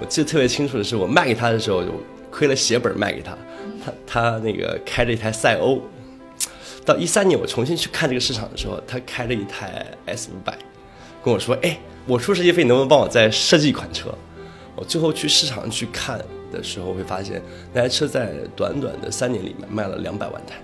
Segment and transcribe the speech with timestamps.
[0.00, 1.92] 我记得特别清楚的是，我卖给他的时候，就
[2.30, 3.36] 亏了血本卖给他。
[3.84, 5.80] 他他那个开着一台赛欧，
[6.84, 10.56] 到一三年我重新去看这个市场的时候，他开着一台 S 五百，
[11.22, 14.12] 跟我说：“哎，我出设计费能不能帮我再设计一款车？”
[14.74, 16.18] 我最后去市场去看
[16.50, 17.42] 的时候，会发现
[17.74, 20.54] 那台车在短短的三年里面卖了两百万台。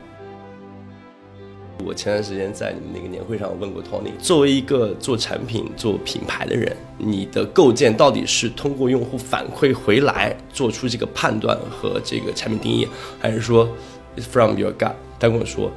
[1.85, 12.89] 我前段时间在你们那个年会上问过 Tony，作为一个做产品、做品牌的人，你的构建到底是通过用户反馈回来做出这个判断和这个产品定义，
[13.21, 13.69] 还是说
[14.17, 14.93] it's from your gut？
[15.21, 15.71] 他跟我说，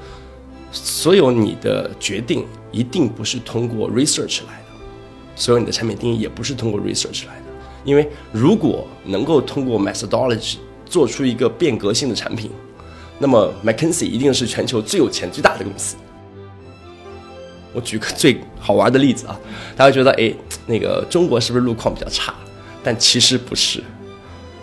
[0.71, 4.65] 所有你的决定一定不是通过 research 来的，
[5.35, 7.45] 所有你的产品定义也不是通过 research 来的，
[7.83, 12.49] 因为如果能够通过 methodology 做出一个变革性的产品。
[13.19, 15.97] 那么，McKinsey 一定是全球最有钱、最大的公司。
[17.73, 19.39] 我举个最好玩的例子啊，
[19.75, 20.33] 大家觉得，哎，
[20.65, 22.33] 那个中国是不是路况比较差？
[22.81, 23.83] 但其实不是，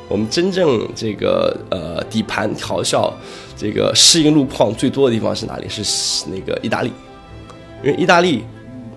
[0.08, 3.14] 我们真正这个呃底盘调校、
[3.56, 5.68] 这个适应路况最多的地方是哪里？
[5.68, 6.90] 是那个意大利，
[7.84, 8.42] 因为意大利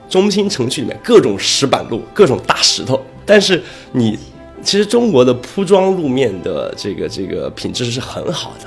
[0.10, 4.18] 中心城区里面各种石板路、各种大石头，但是你
[4.64, 8.66] 其实中国的铺装路面的这个这个品质是很好的。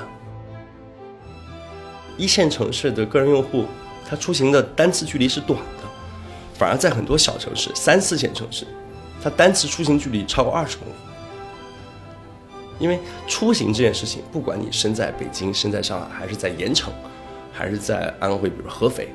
[2.17, 3.65] 一线城市的个人用户，
[4.07, 5.83] 他出行的单次距离是短的，
[6.53, 8.65] 反而在很多小城市、三四线城市，
[9.21, 10.91] 他单次出行距离超过二十公里。
[12.79, 16.91] 因为出行这件事情，不管你身在北京、身在上海，还是在盐城，
[17.51, 19.09] 还是在安徽，比如合肥，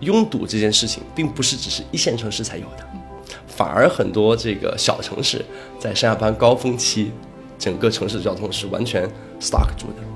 [0.00, 2.86] 拥堵这件事情，并不是只是一线城市才有的，
[3.48, 5.44] 反而很多这个小城市
[5.80, 7.10] 在上下班高峰期，
[7.58, 9.08] 整个城市的交通是完全
[9.40, 10.15] stuck 住的。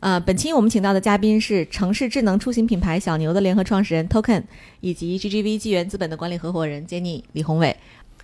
[0.00, 4.44] 呃，本期我们请到的嘉宾是城市智能出行品牌小牛的联合创始人 Token，
[4.80, 7.76] 以及 GGV 纪元资本的管理合伙人 Jenny 李宏伟。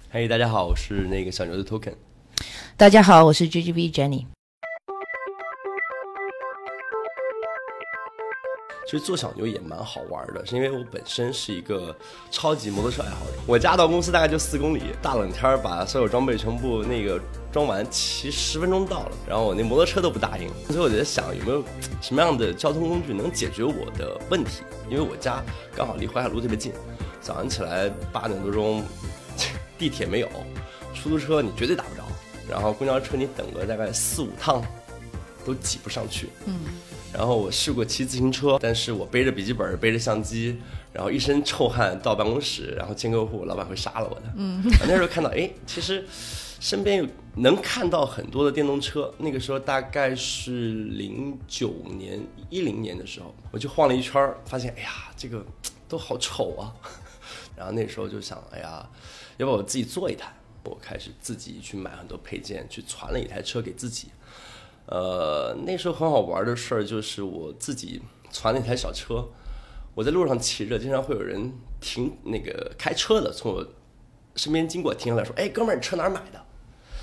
[0.09, 1.95] 嘿，大家好，我是那个小牛的 Token。
[2.77, 4.27] 大家好，我是 GGV Jenny。
[8.87, 11.97] 其实做小牛也蛮好玩的，是因为我本身是一个
[12.31, 13.33] 超级摩托车爱好者。
[13.47, 17.19] 我家到公司大概就四公里，大冷天把所有装备全部那个
[17.51, 19.13] 装完，骑十分钟到了。
[19.27, 21.65] 然后我那摩托车都不答应，所以我就在想有没有
[22.03, 24.63] 什么样的交通工具能解决我的问题？
[24.91, 25.43] 因为我家
[25.75, 26.71] 刚好离淮海路特别近，
[27.23, 28.85] 早上起来八点多钟，
[29.79, 30.29] 地铁没有，
[30.95, 32.03] 出租车你绝对打不着，
[32.51, 34.63] 然后公交车你等个大概四五趟，
[35.43, 36.29] 都挤不上去。
[36.45, 36.55] 嗯。
[37.15, 40.59] 然后我试过骑自行车，但是我背着笔记本，背着相机，
[40.93, 44.23] 然后一身臭汗到办公室，然后见客户，老板会杀了我的。
[44.37, 46.05] 嗯，那时候看到，哎，其实
[46.59, 49.15] 身边有能看到很多的电动车。
[49.19, 52.21] 那个时候大概是零九年、
[52.51, 55.47] 一零年的时候，我就晃了一圈，发现，哎呀，这个
[55.89, 56.75] 都好丑啊。
[57.57, 58.85] 然后那时候就想，哎呀，
[59.37, 60.35] 要不我自己做一台？
[60.65, 64.09] 我开始自己去买很多配件，去攒了一台车给自己。
[64.87, 69.27] 呃，那时候很好玩的事儿就是我自己传那台小车，
[69.95, 73.67] 我在路上骑着，经常会有人停那个开车的从我
[74.37, 76.45] 身边经过，停下来说：“哎，哥们儿，你车哪儿买的？”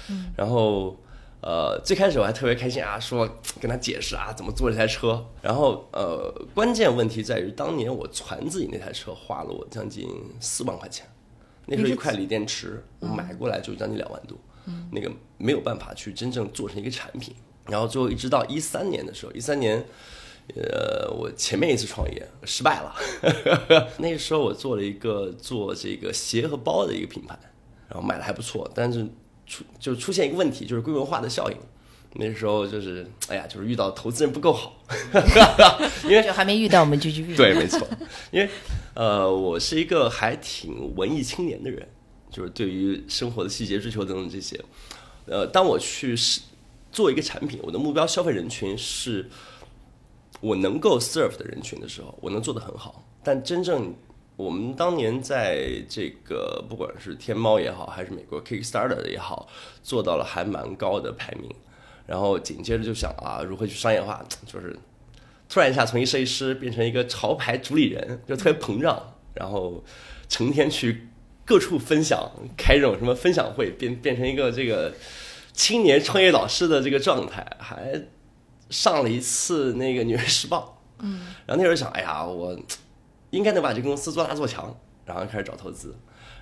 [0.09, 0.95] 嗯，然后
[1.41, 3.27] 呃，最开始我还特别开心啊，说
[3.59, 5.25] 跟他解释啊怎么做这台车。
[5.41, 10.07] 然后呃，关键问题在于当年我传自己那台车花了我将近
[10.39, 11.07] 四万块钱，
[11.65, 17.33] 那时候一块锂电池我买过来就将近两万多，嗯，那个没有办法去真正做成一个产品。
[17.67, 19.85] 然后最后一直到一三年的时候，一三年，
[20.55, 22.95] 呃，我前面一次创业失败了。
[23.99, 27.37] 那时候我做了一个做这个鞋和包的一个品牌，
[27.87, 29.07] 然后卖的还不错，但是
[29.45, 31.57] 出就出现一个问题，就是规模化的效应。
[32.15, 34.73] 那时候就是哎呀，就是遇到投资人不够好，
[36.03, 37.37] 因为 就还没遇到我们 GGV。
[37.37, 37.87] 对，没错，
[38.31, 38.49] 因为
[38.95, 41.87] 呃，我是一个还挺文艺青年的人，
[42.29, 44.59] 就是对于生活的细节追求等等这些，
[45.27, 46.41] 呃，当我去是。
[46.91, 49.29] 做一个产品，我的目标消费人群是
[50.39, 53.03] 我能够 serve 的人群的时候，我能做得很好。
[53.23, 53.93] 但真正
[54.35, 59.47] 我们当年在这个不管是天猫也好，还是美国 Kickstarter 也好，
[59.81, 61.49] 做到了还蛮高的排名。
[62.07, 64.25] 然后紧接着就想啊，如何去商业化？
[64.45, 64.77] 就是
[65.47, 69.15] 突然一下从一设计师变成一个潮牌主理人，就特别膨胀。
[69.33, 69.81] 然后
[70.27, 71.07] 成天去
[71.45, 74.93] 各处分享，开这种什么分享会，变变成一个这个
[75.53, 78.01] 青年创业导师的这个状态，还
[78.69, 80.81] 上了一次那个《纽约时报》。
[81.03, 82.57] 嗯，然后那时候想，哎呀，我
[83.29, 84.75] 应该能把这个公司做大做强，
[85.05, 85.95] 然后开始找投资，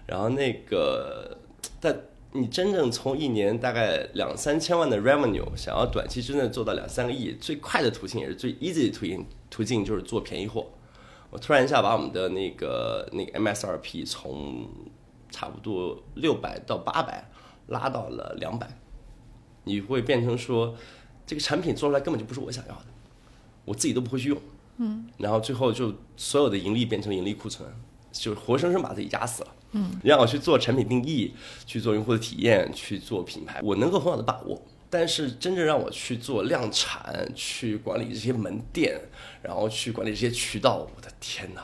[0.06, 1.38] 然后那个
[1.80, 1.96] 但。
[2.32, 10.68] 你真正从一年大概两三千万的 revenue，想要短期之内做到两三个亿，最快的途径也是最 easy 的途径，途径就是做便宜货。
[11.32, 14.70] 我突然一下把我们的那个那个 MSRP 从
[15.32, 17.28] 差不多六百到八百
[17.66, 18.68] 拉到了两百，
[19.70, 20.76] 你会变成说
[21.26, 22.86] 这个产品做出来根本就不是我想要的，
[23.66, 24.42] 我自己都不会去用。
[24.78, 27.70] 嗯，然后最后就所有的盈利变成盈利库存，
[28.12, 29.56] 就是活生生把自己压死了。
[29.74, 31.34] 嗯，让我去做产品定义，
[31.66, 34.60] 去做用户的体验，去做品牌，我能够很好的把握。
[34.90, 39.00] 但是真正让我去做量产，去管理这些门店，
[39.44, 41.62] 然后去管理这些渠道，我的天哪！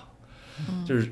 [0.86, 1.12] 就是，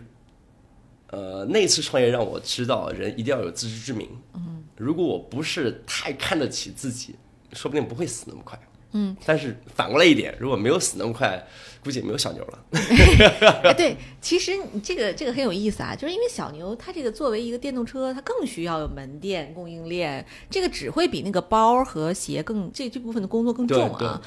[1.08, 4.08] 呃，那次创业让我知道，人一定要有自知之明。
[4.36, 7.16] 嗯，如果我不是太看得起自己，
[7.54, 8.60] 说不定不会死那么快。
[8.96, 11.44] 嗯，但是反过来一点，如果没有死那么快，
[11.84, 12.60] 估计也没有小牛了。
[13.64, 24.22] 哎，对，其实你这个这个很有意思啊，就是因为小牛它这个作为一个电动车，它更需要有门店供应链，这个只会比那个包和鞋更这这部分的工作更重啊。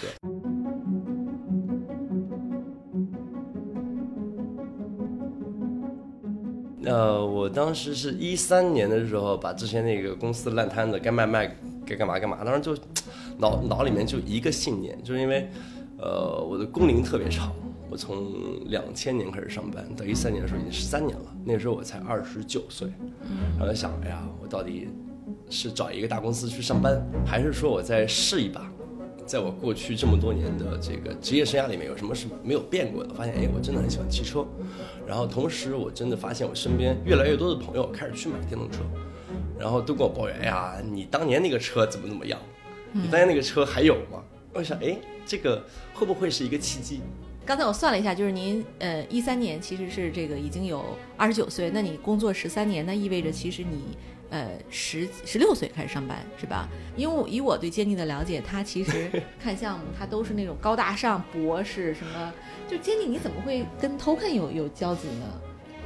[6.86, 11.54] 呃，我当时是一三年的时候，把之前那个公司烂摊子该卖卖。
[11.88, 12.76] 该干嘛干嘛，当时就
[13.38, 15.48] 脑脑里面就一个信念，就是因为，
[15.98, 17.52] 呃，我的工龄特别长，
[17.88, 18.34] 我从
[18.64, 22.88] 两千年开始上班，到一三年的时候已经十三年了，那时候我才二十九岁，
[23.56, 24.88] 然后想，哎呀，我到底
[25.48, 28.68] 是找一个大公司去上班，还是说我再试一把，
[29.26, 33.12] 在我过去这么多年的这个职业生涯里面，有什么是没有变过的？
[33.12, 34.46] 发现，哎，我真的很喜欢汽车，
[35.06, 38.78] 然后同时我真的发现我身边越来越多的朋友开始去买电动车。
[39.58, 42.38] 然后都跟我抱怨，哎呀，你当年那个车怎么怎么样？
[42.92, 44.22] 你当年那个车还有吗？
[44.52, 45.64] 我想，哎，这个
[45.94, 47.00] 会不会是一个契机？
[47.44, 50.84] 刚才我算了一下，就是您呃一三年其实是这个已经有
[51.16, 53.96] 二十九岁，那你工作十三年，那意味着其实你
[54.30, 56.68] 呃十十六岁开始上班是吧？
[56.96, 59.10] 因为以我对坚尼的了解，他其实
[59.42, 62.32] 看项目他都是那种高大上博士什么，
[62.68, 65.26] 就坚尼你怎么会跟 Token 有有交集呢？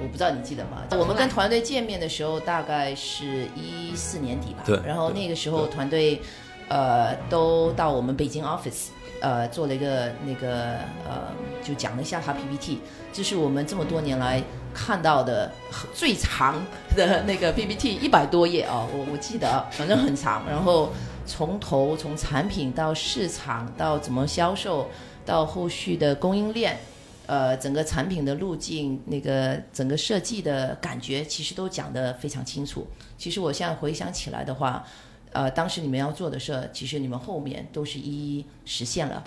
[0.02, 0.82] 我不知道你记得吗？
[0.92, 4.62] 我们跟团队见面的时候大概是一四年底吧。
[4.64, 4.80] 对。
[4.86, 6.22] 然后那个时候团队，
[6.68, 8.86] 呃，都到我们北京 office，
[9.20, 11.28] 呃，做了一个那个呃，
[11.62, 12.80] 就讲了一下他 PPT。
[13.12, 15.50] 这是我们这么多年来看到的
[15.94, 16.60] 最长
[16.96, 20.44] 的 那个 PPT，一百多页啊，我我记得，反正很长。
[20.48, 20.90] 然后
[21.26, 24.88] 从头从产品到市场到怎么销售，
[25.26, 26.78] 到后续的供应链。
[27.26, 32.84] 呃，整个产品的路径，那个整个设计的感觉，其实都讲得非常清楚。
[33.16, 34.84] 其实我现在回想起来的话，
[35.32, 39.22] 呃，当时你们要做的事，其实你们后面都是一一实现了。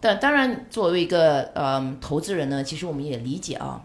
[0.00, 3.82] 但当然，作为一个呃投资人呢，其实我们也理解啊，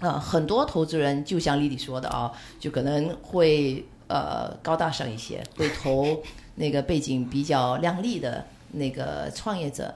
[0.00, 6.22] 呃，很多投资人就像丽丽说的啊，就可能会呃高大上一些，会投
[6.56, 9.94] 那个背景比较亮丽的那个创业者。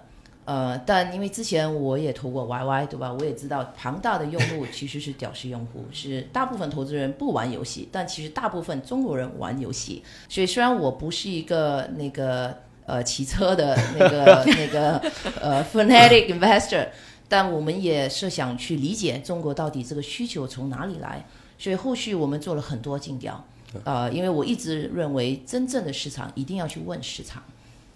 [0.48, 3.12] 呃，但因为之前我也投过 YY，对吧？
[3.12, 10.02] 我也知道庞大的用户其实是屌丝用户，是大部分投资人不玩游戏，但其实大部分中国人玩游戏。
[10.26, 14.98] 所以虽然我不是一个那个呃骑车的那个 那个
[15.38, 16.88] 呃 fanatic investor，
[17.28, 21.26] 但我们也是想去理解中国到底这个需求从哪里来。
[21.58, 23.44] 所以后续我们做了很多尽调，
[23.84, 27.42] 呃，因为我一直认为真正的市场一定要去问市场。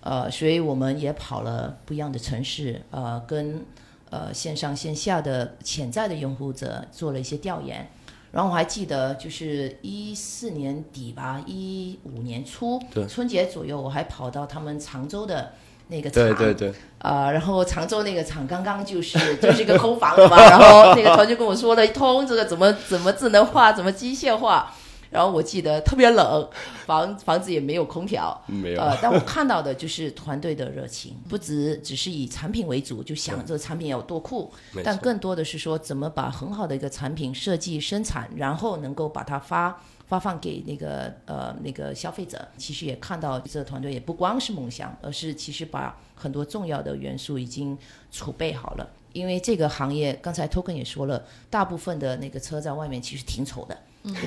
[0.03, 3.65] 呃，所以我们也跑了不一样的城市，呃，跟
[4.11, 7.91] 呃线上线下的潜在的用户者做了一些调研。
[8.33, 15.53] 然后我还记得，就是一四年底吧，一五年初春节左右，我还跑到他们常州的
[15.89, 24.75] 那个厂，对对对，啊，然后常州那个厂刚刚就是就是一个空房嘛，然后那个团就跟我说了一通，这个怎么怎么智能化，怎么机械化。
[25.13, 26.49] 然后我记得特别冷，
[26.87, 28.81] 房房子也没有空调，没有。
[28.81, 34.51] 呃，但我看到的就是团队的热情，不只只是以产品为主，就想这个产品有多酷，
[34.83, 39.79] 但更多的是说怎么把很好的一个产品设计生产，然后能够把它发
[40.09, 42.49] 发放给那个呃那个消费者。
[42.57, 47.77] 其实也看到这个团队也不光是梦想，而是其实把很多重要的元素已经
[48.11, 48.91] 储备好了。
[49.13, 53.77] 因为这个行业，刚才 Token 也说了，大部分的那个车在外面其实挺丑的。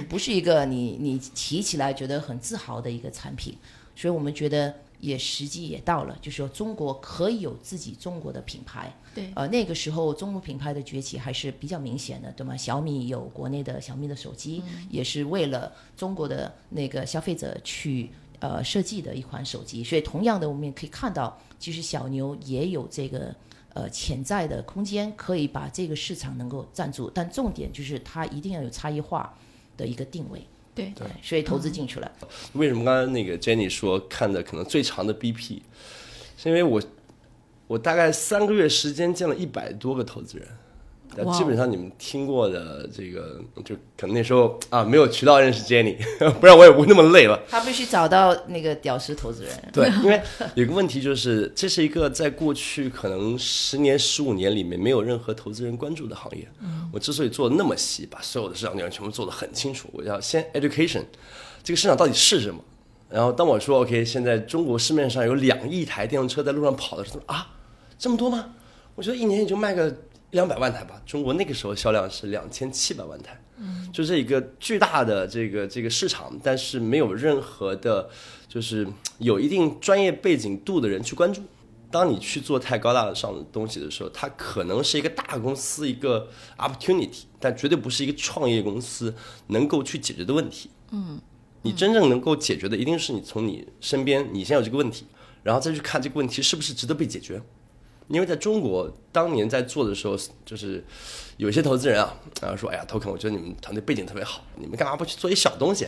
[0.10, 3.55] 不是一个你你提起来觉得很自豪的一个产品，
[3.96, 8.94] 所以我们觉得也时机也到了，就是说中国可以有自己中国的品牌。
[9.13, 12.55] 对，呃，那个时候中国品牌的崛起还是比较明显的，对吗？
[12.58, 19.84] 小米有国内的小米的手机，也是为了中国的那个消费者去呃设计的一款手机。
[19.84, 23.34] 所以，同样的，我们也可以看到，其实小牛也有这个
[23.74, 27.10] 呃潜在的空间，可以把这个市场能够占住。
[27.13, 29.38] 但重点就是它一定要有差异化
[29.77, 30.41] 的一个定位。
[30.74, 32.12] 对对，所以投资进去了。
[32.53, 35.60] 为什么刚才那个 Jenny 说看的可能最长的 BP，
[36.38, 36.82] 是因为我
[37.67, 40.48] 我大概三个月时间见了一百多个投资人。
[41.34, 45.96] 基本上你们听过的这个，就可能那时候啊没有渠道认识 Jenny，
[46.41, 47.41] 不然我也不会那么累了。
[47.48, 49.53] 他必须找到那个屌丝投资人。
[49.72, 50.22] 对，因为
[50.55, 56.46] 有个问题就是，这是一个在过去可能十年、十五年里面没有任何投资人关注的行业。
[56.95, 61.03] 我之所以做的那么细，把所有的市场内容全部做得很清楚，我要先 education，
[61.61, 62.63] 这个市场到底是什么？
[63.09, 67.49] 然后当我说 OK，现在中国市面上有两亿台电动车在路上跑的时候，啊，
[67.99, 68.53] 这么多吗？
[68.95, 69.93] 我觉得一年也就卖个。
[70.31, 78.09] 两百万台吧，中国那个时候销量是两千七百万台，嗯，就这一个巨大的这个这个市场，但是没有任何的，
[78.49, 78.85] 就是
[79.19, 81.41] 有一定专业背景度的人去关注。
[81.92, 89.13] 当你去做太高大上的东西的时候，它可能是一个大公司一个 opportunity，但绝对不是一个创业公司
[89.48, 90.70] 能够去解决的问题。
[90.92, 91.20] 嗯，
[91.63, 95.06] 你真正能够解决的，一定是你从你身边，你先有这个问题，
[95.44, 97.42] 然后再去看这个问题是不是值得被解决。
[98.08, 100.15] 因为在中国当年在做的时候，
[100.46, 100.86] 就是
[101.38, 105.88] 有些投资人啊，然后说：“哎呀，Token，我觉得你们团队背景特别好，你们干嘛不去做一小东西，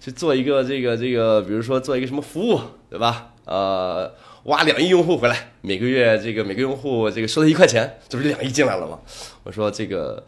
[0.00, 2.58] 去做一个这个这个，比如说做一个什么服务，
[2.88, 3.34] 对吧？
[3.44, 4.10] 呃，
[4.44, 9.00] 挖两亿用户回来，每个月这个每个用户这个收他一块钱，这不是两亿进来了吗？”
[9.44, 10.24] 我说：“这个，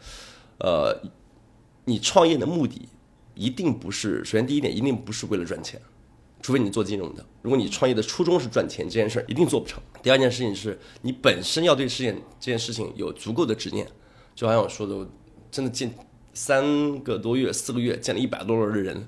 [0.59, 0.95] 呃，
[1.85, 2.87] 你创业的目的
[3.33, 5.81] 一定不是，首先第一点一定不是为了赚钱。”
[6.41, 9.81] 除非你做金融的，如果你创业的初衷是赚钱，这件事儿一定做不成。
[10.03, 13.87] 第二件事情是你本身要对事件这件事情有足够的执念，
[14.35, 15.07] 就好像我说的，我
[15.49, 15.91] 真的见
[16.35, 19.07] 三个多月、四个月见了一百多轮的人，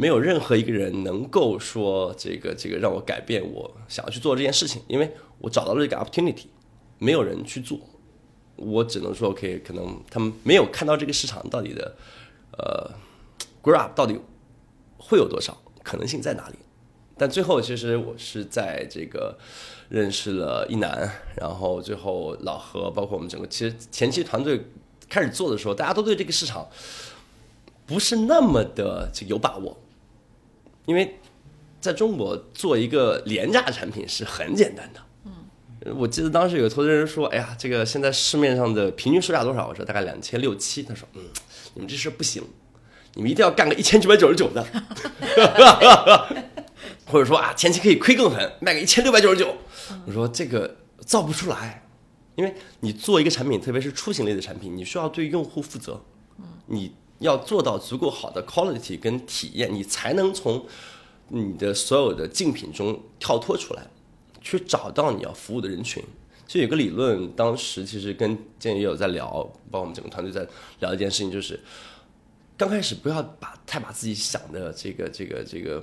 [0.00, 6.46] 没有任何一个人能够说这个这个让我改变我想要去做这件事情，因为我找到了这个 opportunity，
[6.98, 7.78] 没有人去做，
[8.56, 11.94] 我只能说 OK，可能他们没有看到这个市场到底的
[12.56, 12.90] 呃
[13.62, 14.18] grow up 到底
[14.96, 15.54] 会有多少。
[15.82, 16.56] 可能性在哪里？
[17.16, 19.36] 但最后其实我是在这个
[19.88, 24.62] 认识了一男，然后最后老何，包括我们整个其实前期团队
[25.08, 26.68] 开始做的时候，大家都对这个市场
[27.86, 29.76] 不是那么的这有把握，
[30.90, 31.20] 因为
[31.80, 35.00] 在中国做一个廉价产品是很简单的。
[35.24, 41.22] 嗯，我记得当时有个投资人说：“哎呀，这个现在市面上的平均售价多少？”我说：“大概两千六七。”他说：“嗯，
[41.74, 42.42] 你们这事不行。”
[43.14, 44.66] 你们一定要干个一千九百九十九的，
[47.06, 49.54] 或者说啊，前期可以亏更狠，卖个一千六百九十九。
[50.06, 51.86] 我说这个造不出来，
[52.34, 56.02] 因为你做一个产品，特别是出行类的产品，你需要对用户负责。
[56.66, 60.66] 你要做到足够好的 quality 跟体验，你才能从
[61.28, 63.86] 你的所有的竞品中跳脱出来，
[64.42, 66.02] 去找到你要服务的人群。
[66.46, 69.28] 就有个理论，当时其实跟建宇也有在聊，
[69.70, 70.46] 包括我们整个团队在
[70.80, 71.60] 聊一件事情，就是。
[72.56, 75.82] 刚开始不要把太把自己想的这个这个这个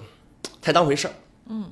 [0.62, 1.14] 太当回事儿。
[1.48, 1.72] 嗯，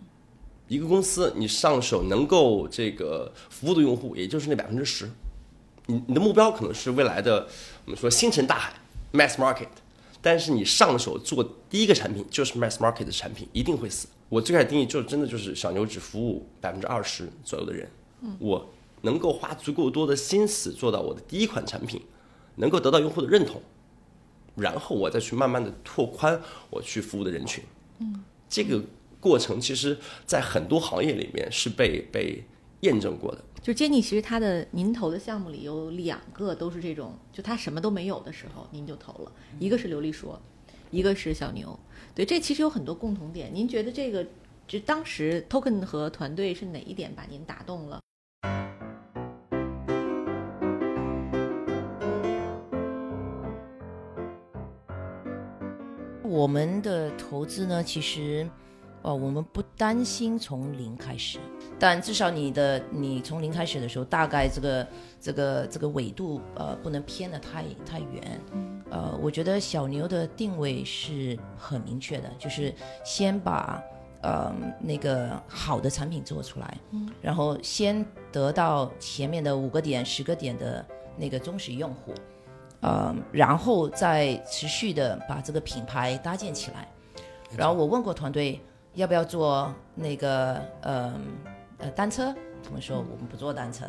[0.68, 5.08] 一个公司你上手能够这个服务的用户，也就是那百分之十。
[5.86, 7.48] 你你的目标可能是未来的
[7.86, 8.74] 我们说星辰大海
[9.16, 9.70] mass market，
[10.22, 14.08] 但是你上手做第一个产品就是 mass market 的产品，一定会死。
[14.30, 17.90] 我最开始定义就真的就是小牛只服务百分之二十左右的人。
[18.40, 18.70] 我
[19.02, 22.02] 能够花足够多的心思做到我的第一款产品
[22.56, 23.62] 能够得到用户的认同。
[24.56, 27.62] 然后我再去慢慢的拓宽我去服务的人群，
[28.00, 28.82] 嗯，这个
[29.20, 32.42] 过程其实，在很多行业里面是被被
[32.86, 33.44] 验证过的。
[33.62, 40.40] 就 Jenny，其实他的您投的项目里有两个都是这种，就他什么都没有的时候，您就投了，一个是刘丽说，
[40.92, 41.78] 一个是小牛。
[42.14, 43.50] 对，这其实有很多共同点。
[43.52, 44.26] 您觉得这个，
[44.68, 48.00] 就当时 Token 和团队是哪一点把您打动了？
[56.22, 58.48] 我们的投资呢，其实，
[59.06, 61.38] 哦，我们不担心从零开始，
[61.78, 64.88] 但至少你的你从零开始的时候，大概这个
[65.22, 68.42] 这个这个纬度呃不能偏的太太远。
[68.90, 73.80] 呃，我觉得小牛的定位是很明确的，就是先把
[74.24, 76.76] 呃那个好的产品做出来，
[77.22, 80.84] 然后先得到前面的五个点、十个点的
[81.16, 82.12] 那个忠实用户。
[82.82, 86.88] 呃，然后再持续的把这个品牌搭建起来。
[87.56, 88.60] 然后我问过团队，
[88.96, 91.14] 要不要坐那个呃
[91.80, 92.34] 呃单车？
[92.64, 93.86] 他们说我们不坐单车。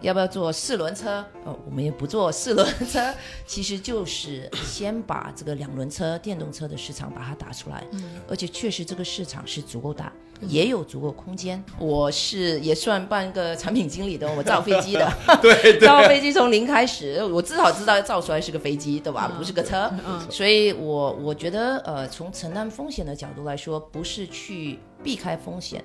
[0.00, 1.24] 要不要做四轮车？
[1.44, 3.12] 哦，我们也不做四轮车，
[3.46, 7.84] 其实就是先把这个两轮车、电动车的市场把它打出来。
[7.92, 10.12] 嗯，而且确实这个市场是足够大，
[10.42, 11.62] 也有足够空间。
[11.78, 15.12] 我是也算半个产品经理的，我造飞机的，
[15.42, 19.32] 对，造飞机从零开始，我至少知道造出来是个飞机，对吧？
[19.36, 19.90] 不是个车。
[20.06, 25.84] 嗯，所以我我觉得，呃，从承担风险的角度来说，不是去避开风险。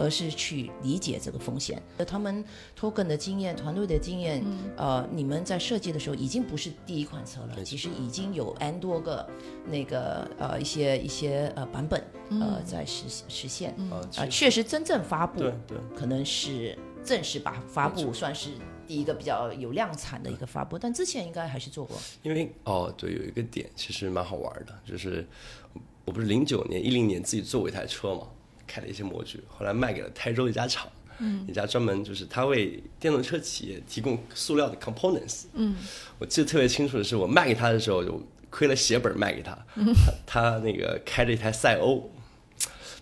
[0.00, 1.80] 而是去理解这个风险。
[2.06, 2.42] 他们
[2.78, 4.42] Token 的经验、团队的经验，
[4.76, 9.28] 呃，你们在设计的时候已经不是第一款车了，其实已经有 N 多个
[9.66, 13.74] 那个呃一些一些呃版本呃在实实现
[14.16, 15.52] 啊，确实真正发布，对，
[15.94, 18.50] 可能是正式把发布算是
[18.86, 21.96] 第一个比较有量产的一个发布，但之前应该还是做过。
[22.22, 25.26] 因为哦，对，有一个点其实蛮好玩的，就是
[26.04, 28.26] 我不是零九年、一零年自己做过一台车嘛。
[28.70, 30.88] 开了一些模具，后来卖给了台州一家厂，
[31.48, 35.46] 一家专门就是他为电动车企业提供塑料的 components。
[35.54, 35.74] 嗯，
[36.18, 39.58] 我记得特别清楚的是，我卖给他的时候就亏了血本卖给他，
[40.24, 42.08] 他那个开着一台赛欧。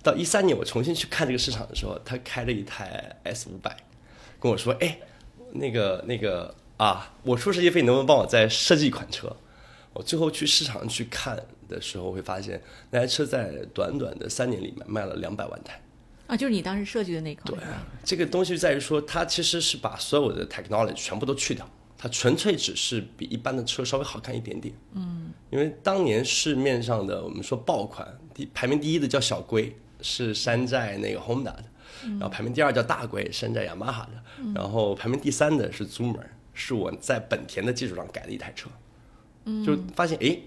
[0.02, 3.76] 到一三年我重新去看这个市场的时候，他开着一台 S 五百，
[4.40, 4.98] 跟我说：“哎，
[5.52, 9.36] 那个那个啊，我出设计费，能不能帮我再设计一款车？”
[9.92, 11.42] 我最后去市场去看。
[11.68, 12.60] 的时候会发现，
[12.90, 15.80] 那台车在短短的三年里面卖了两百万台，
[16.26, 17.46] 啊，就是你当时设计的那款。
[17.54, 17.58] 对，
[18.02, 24.74] 这个东西在于说，它其实是把所有的 technology 全部都去掉，它纯粹只是比一般的车稍微好看一点点。
[24.94, 31.64] 嗯，因为当年市面上的我们说爆款，第排名第一的叫小龟，是山寨那个 Honda 的，
[32.02, 38.68] 然后排名第二叫大龟，山寨雅马哈的，然后排名第三的是 Zoomer，是我在本田的基础上改的一台车，
[39.44, 40.38] 嗯，就发现哎。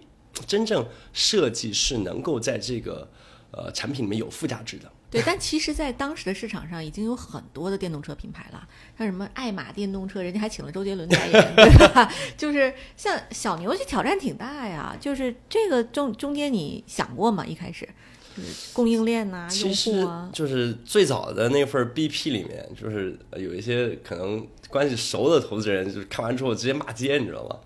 [0.46, 3.10] 真正设计是能够在这个
[3.52, 4.92] 呃产品里面有附加值的。
[5.10, 8.66] 对，但其实，在当时的市场上，已经有很多的电动车品牌了，
[8.98, 12.10] 像什么爱玛电动车，人家还请了周杰伦代言， 对吧？
[12.38, 14.96] 就是像小牛，这挑战挺大呀。
[15.02, 17.46] 就是这个中中间，你想过吗？
[17.46, 17.90] 一开始？
[18.36, 27.58] 就是供应链呐，其实就是最早的那份 BP 里面，就是有一些可能关系熟的投资人，就是看完之后直接骂街，你知道吗？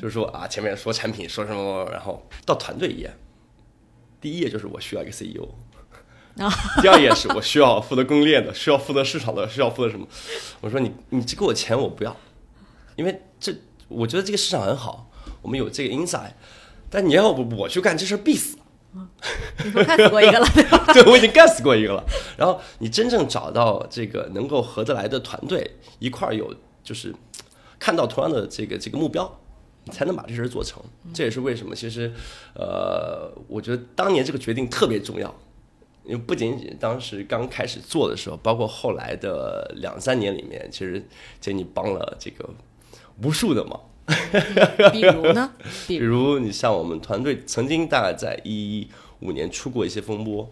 [0.00, 3.14] 就是说啊，前面说产品说什么，然后到团队一页，
[4.20, 5.46] 第一页就是我需要一个 CEO，
[6.80, 10.06] 第二页是我需要负责供应链的，需要负责市场的，需要负责什么？
[10.62, 12.16] 我说你你这给我钱我不要，
[12.96, 13.54] 因为这
[13.88, 15.10] 我觉得这个市场很好，
[15.42, 16.32] 我们有这个 inside，
[16.88, 18.56] 但你要不我去干这事必死。
[19.64, 20.92] 你说干死过一个了， 对吧？
[20.92, 22.04] 对，我已经干死过一个了。
[22.36, 27.14] 然后你真正找到这个能够合得来的团队，一块儿有就是
[27.78, 29.40] 看到同样的这个这个目标，
[29.84, 30.80] 你才能把这事儿做成。
[31.12, 32.12] 这也是为什么，其实
[32.54, 35.34] 呃，我觉得当年这个决定特别重要，
[36.04, 41.04] 因为不仅仅当时刚开始做的时候，包括后来的两三年里面，其实
[41.40, 42.48] 杰尼帮了这个
[43.22, 43.80] 无数的忙。
[44.92, 45.50] 比如呢？
[45.88, 48.86] 比如你像我们团队曾经大概在一
[49.20, 50.48] 五年出过一些风波，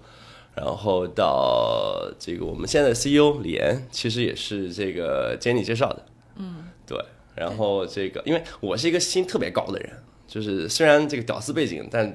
[0.55, 6.05] 然后到这个我们现在的 CEO 李岩，其实也是这个 Jenny 介绍的。
[6.37, 6.99] 嗯，对。
[7.35, 9.91] 然后这个，因为我是一个心特别高的人，
[10.27, 12.07] 就是虽然这个屌丝背景，但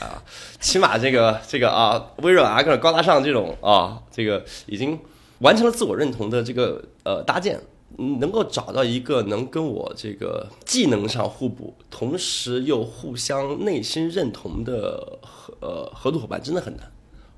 [0.00, 0.22] 啊，
[0.60, 4.96] 起码这个 这个啊，微软啊，各种高大上这种啊，这个已经
[5.40, 7.60] 完成了自我认同的这个呃搭建。
[7.96, 16.92] 能够找到一个能跟我这个技能上互补，同时又互相内心认同的合呃合作伙伴真的很难。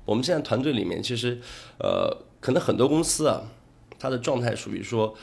[0.05, 1.39] 我们现在团队里面，其实
[1.79, 3.43] 呃可能很多公司啊，
[3.99, 5.13] 它的状态属于说，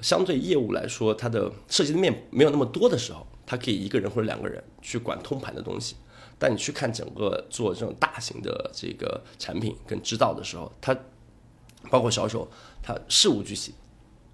[0.00, 5.96] 相对业务来说，它的涉及的面没有那么多的时候，它可以一个人或者两个人去管通盘的东西。
[6.38, 10.96] 但你去看整个做这种大型的这个产品跟制造的时候，它
[11.90, 12.48] 包括销售，
[12.82, 13.74] 它事无巨细。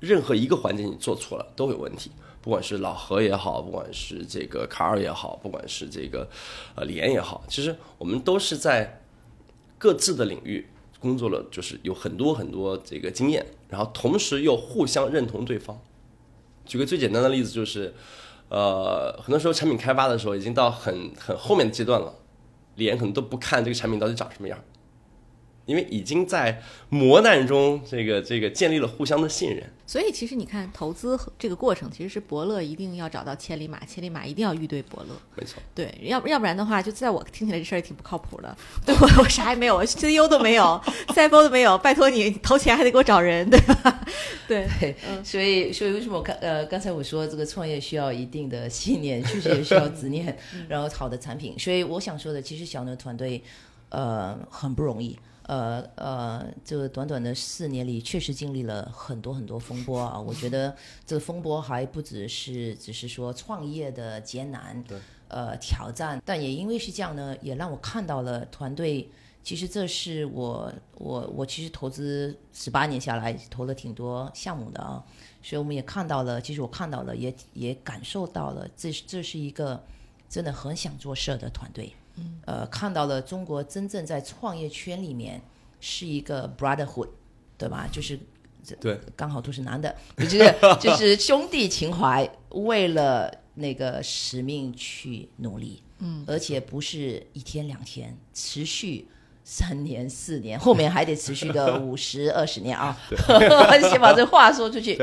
[0.01, 2.11] 任何一个环节你做错了都有问题，
[2.43, 6.29] 不管是老何也好，不管是这个卡尔也好，不管是这个
[6.75, 9.03] 呃李岩也好，其实我们都是在
[9.79, 10.67] 各自的领域
[11.01, 15.81] 工作了，就是有很多很多这个经验，然后同时又互相认同对方。
[16.65, 17.95] 举个最简单的例子，就是
[18.49, 22.15] 呃很多时候产品开发的时候已经到很很后面的阶段了，
[22.75, 24.59] 李岩可能都不看这个产品到底长什么样。
[25.65, 29.73] 因为已经在磨难中，这个这个建立了互相的信任。
[29.87, 35.15] 所以其实你看，投资这个过程其实是伯乐一定要找到千里马，千里马一定要遇对伯乐。
[35.37, 35.63] 没错。
[35.75, 38.57] 对，要不要不然的话，就在我听起来这事儿也挺不靠谱的。
[38.85, 44.05] 对我我啥也没有，CEO 都没有，CFO 都没有，拜托你投钱还得给我找人，对吧？
[44.49, 44.67] 对。
[45.09, 45.25] 嗯。
[45.25, 50.37] 所以所以为什么我看呃刚才我说这个创业需要一定的信念，确实也需要 执念，
[50.69, 51.57] 然后好的产品。
[51.59, 53.41] 所以我想说的，其实小牛团队
[53.91, 55.17] 呃很不容易。
[55.47, 60.21] 呃呃，这个短短的四年里，确实经历了很多很多风波啊。
[60.21, 69.09] 我觉得这个风波还不只是只是说创业的艰难，对呃挑战，但也因为是这样呢，也让我看到了团队。
[69.45, 75.01] 其实这是我我我其实投资十八年下来投了挺多项目的啊，
[75.41, 79.81] 所以我们也看到了，其实我看到了，也也感受到了，这这是一个
[80.29, 81.93] 真的很想做事的团队。
[82.17, 85.41] 嗯，呃，看到了中国真正在创业圈里面
[85.81, 87.09] 是一个 brotherhood，
[87.57, 87.89] 对吧？
[87.91, 88.19] 就是
[88.81, 95.83] 对，刚好都是男的，就是就是兄弟情怀，为了那个使命去努力。
[95.99, 99.09] 嗯，而且不是一天两天，持续。
[99.49, 102.99] 三年四年，后面还得持续个 五十二十年啊！
[103.89, 104.99] 先把这话说出去。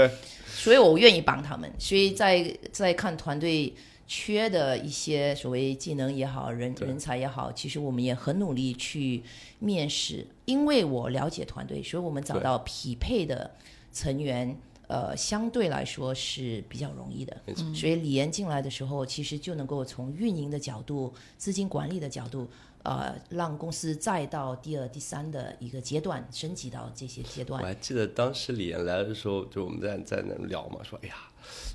[0.53, 1.71] 所以我愿意帮他们。
[1.79, 3.73] 所以在在看团队
[4.15, 9.23] 缺的一些所谓技能也好，人人才也好，其实我们也很努力去
[9.57, 10.27] 面试。
[10.45, 13.49] 因为我了解团队，所以我们找到匹配的
[13.91, 17.35] 成员，呃，相对来说是比较容易的。
[17.73, 22.47] 所以李岩进来的时候，其实就能够从运营的角度、资金管理的角度。
[22.83, 27.59] 呃，让公司再到第二、第三的一个阶段升级到这些阶段。
[27.59, 31.15] 我还记得当时李岩来的时候，就我们在在那聊嘛，说哎呀，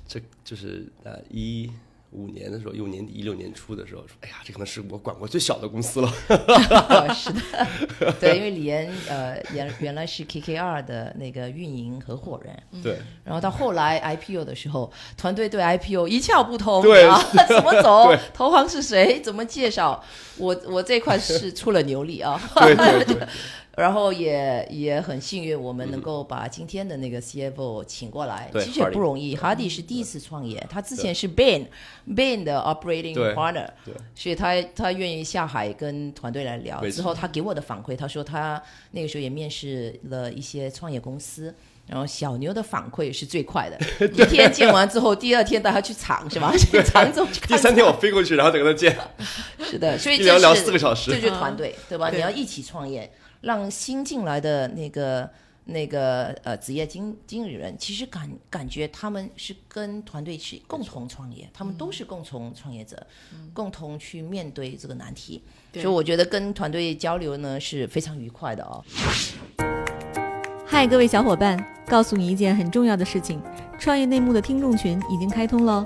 [0.07, 1.69] 这就是呃一。
[2.11, 6.11] 五年的时候，一五年底、一六年初的时候，说：“哎呀，这可能是我管过最小的公司了。
[7.13, 12.97] ”是的，对，因为李岩呃原原来是 KKR 的那个运营合伙人，对。
[13.23, 20.03] 然后到后来 IPO 的时候，团队对 IPO 一窍不通，对啊， 怎么走，投行是谁，怎么介绍，
[20.37, 22.41] 我我这块是出了牛力啊。
[22.55, 23.27] 对对对。
[23.79, 29.37] 然后也也很幸运，我们能够把今天的那个 CFO 请过来，其实也不容易。
[29.37, 31.65] Hardy 是第一次创业，他之前是 Bain
[32.09, 33.69] Bain 的 Operating Partner，
[34.13, 36.81] 所以他他愿意下海跟团队来聊。
[36.89, 38.61] 之后他给我的反馈，他说他
[38.91, 41.55] 那个时候也面试了一些创业公司，
[41.87, 46.51] 然后小牛的反馈是最快的， 一天见完之后，第二天带他去厂是吧？
[46.59, 47.55] 去厂总去看。
[47.55, 48.97] 第三天我飞过去，然后再跟他见。
[49.63, 52.09] 是的，所以聊聊四个小时，这就是团队对吧？
[52.09, 53.09] 你要一起创业。
[53.41, 55.29] 让新进来的那个
[55.65, 63.05] 那个呃职业经经理人，其实感感觉他们是跟团队去共同创业，他们都是共同创业者，
[63.53, 65.41] 共同去面对这个难题，
[65.73, 68.83] 所以我觉得跟团队交流呢是非常愉快的哦。
[70.65, 73.41] 嗨，各位小伙伴，告诉你一件很重要的事情：
[73.79, 75.85] 创业内幕的听众群已经开通喽。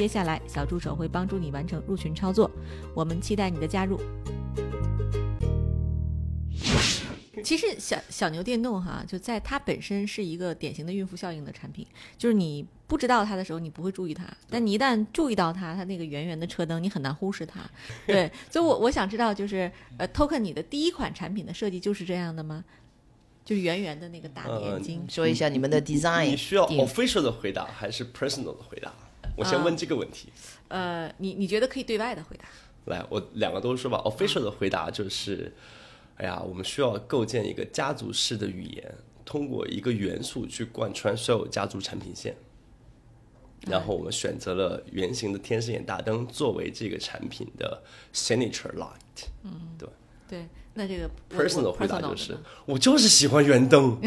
[0.00, 2.50] 接下来，小助手会帮助你完成入群操作。
[2.94, 4.00] 我们期待你的加入。
[7.44, 11.86] 其实，小小牛电动哈，就在它本身是一个典型的孕妇效应的产品，
[12.16, 17.60] 就是你不知道它的时候，你不会注意它；但你一旦注意到它，它那个圆圆的车灯，你很难忽视它。
[18.06, 22.64] 对， 所以，我我想知道，就是呃，Token，你的第一款产品的设计就是这样的吗？
[23.44, 25.04] 就是圆圆的那个大眼睛。
[25.10, 26.24] 说一下你们的 design。
[26.24, 28.90] 你需要 official 的回答还是 personal 的回答？
[29.40, 30.28] 我先问这个问题。
[30.68, 32.44] 呃，你你觉得可以对外的回答？
[32.84, 33.98] 来，我两个都说吧。
[34.04, 35.52] official 的回答就是，
[36.16, 42.36] 哎呀，我们需要构建一个家族式的语言，通过一个元素去贯穿所有家族产品线。
[43.66, 47.82] 然后我们选择了圆形的天使眼大灯作为这个产品的
[48.14, 49.26] signature light。
[49.42, 49.88] 嗯，对
[50.28, 50.46] 对。
[50.72, 54.00] 那这个 personal 的回答就是，我就是喜欢圆灯，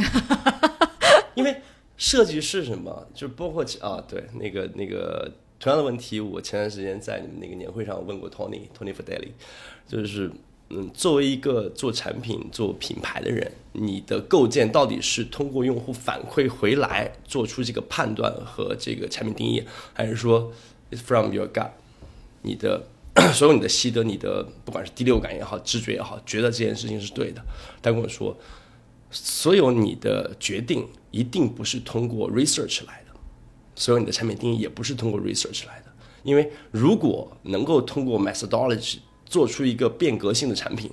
[1.36, 1.62] 因为
[1.98, 3.08] 设计是什么？
[3.14, 9.30] 就包括啊，对，那个那个同样的问题，我前段时间在你们那个年会上问过 Tony Tony Fideli，
[9.88, 10.32] 就是
[10.70, 20.52] 嗯，作为一个做产品做品牌的人，你的构建到底是通过用户反馈回来做出这个判断和这个产品定义，还是说
[20.92, 21.70] is from your gut，
[22.42, 22.84] 你的？
[23.32, 27.40] 所有你的习得，你的不管是第六感也好，直觉也好，觉得这件事情是对的。
[27.80, 28.36] 他跟我说，
[29.14, 33.14] 所有你的决定一定不是通过 research 来的，
[33.76, 35.94] 所有你的产品定义也不是通过 research 来的。
[36.24, 40.90] 因为如果能够通过 methodology 做出一个变革性的产品，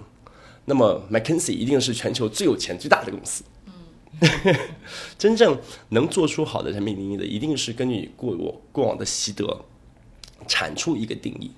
[0.67, 3.43] 那么 McKinsey 一定是全球最有钱最大的公司。
[3.67, 4.55] 嗯，
[5.17, 5.59] 真正
[5.91, 9.65] 能做出好的产品定义的，一定是根据过过过往的习得，
[10.47, 11.53] 产出一个定义。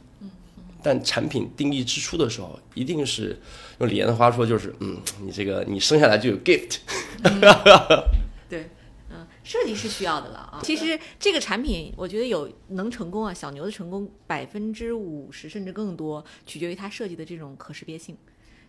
[0.82, 3.38] 但产品定义之初的时候，一定是
[3.78, 6.78] 用李岩的话说，就是嗯，你这个你生下来就有 gift。
[8.48, 8.68] 对，
[9.10, 10.60] 嗯，设计是需要的了啊。
[10.62, 18.16] 其实这个产品，我觉得有能成功啊，小牛的成功百分之五十甚至更多，取决于它设计的这种可识别性。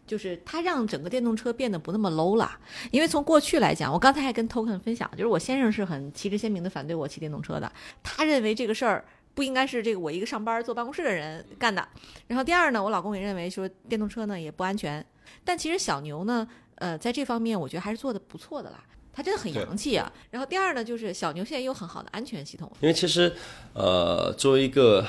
[0.06, 2.60] 就是它让整个电动车变得不那么 low 了，
[2.92, 7.72] 因为从过去来讲，我刚才还跟 Token 分享，就是我先生是很旗帜鲜明的反对我骑电动车的，
[8.04, 11.88] 他认为这个事儿不应该是这个我一个上班坐办公室的人干的。
[12.28, 15.06] 然后第二呢，我老公也认为说电动车呢也不安全，
[15.44, 20.12] 但其实小牛呢，呃，在这方面我觉得还是做的不错的啦，它真的很洋气啊。
[20.30, 23.34] 然后第二呢，就是小牛现在有很好的安全系统，因为其实
[23.74, 25.06] 呃，作为一个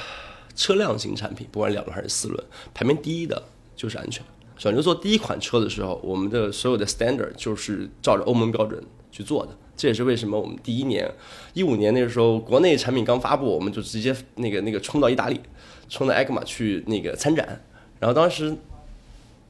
[0.54, 3.42] 车辆型产品，不管两轮还是四轮，排名第一的
[3.76, 4.24] 就是安全。
[4.56, 9.56] 小牛做第一款车的时候，我们的所有的 standard 就是照着欧盟标准去做的。
[9.76, 11.12] 这也是为什么我们第一年，
[11.52, 15.40] 一五年那个时候，国内产品刚发布，我们就直接那个那个冲到意大利，
[15.88, 17.60] 冲到 EGMA 去那个参展。
[17.98, 18.56] 然后当时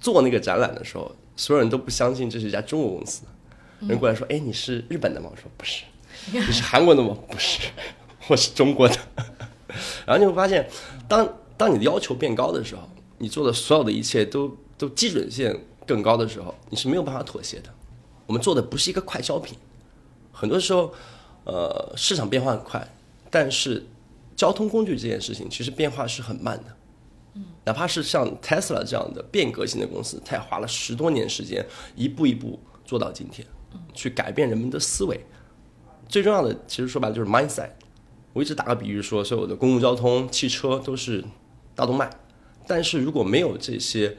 [0.01, 3.25] 做那个展览的时候，所有人都不相信这是一家中国公司。
[3.81, 5.85] 人过来说：“哎，你是日本的吗？”我说：“不是。
[6.33, 7.61] ”“你是韩国的吗？”“不是，
[8.29, 8.97] 我是中国的。”
[10.07, 10.67] 然后你会发现，
[11.07, 12.89] 当当你的要求变高的时候，
[13.19, 14.57] 你做的所有的一切都。
[14.85, 17.71] 都基准线更高的时候，你是没有办法妥协的。
[18.27, 19.57] 我们做的不是一个快消品，
[20.31, 20.93] 很多时候，
[21.45, 22.87] 呃，市场变化很快，
[23.31, 23.87] 但是
[24.37, 26.77] 交通工具这件事情其实变化是很慢的。
[27.35, 31.65] 嗯，哪怕是像 Tesla 这样的变革性的公司，它也花了十多年时间，
[31.97, 33.47] 一步一步做到今天，
[33.95, 35.19] 去改变人们的思维。
[36.09, 37.71] 最重要的，其实说白了就是 mindset。
[38.35, 41.25] 我一直打个比喻说，所有的公共交通、汽车都是
[41.75, 42.11] 大动脉，
[42.67, 44.17] 但是如果没有这些，